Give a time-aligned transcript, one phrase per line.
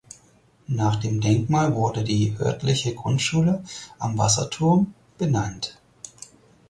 [0.65, 3.63] Nach dem Denkmal wurde die örtliche Grundschule
[3.99, 5.77] „Am Wasserturm“ benannt.